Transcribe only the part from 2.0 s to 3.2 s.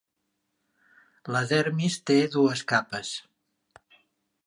té dues capes.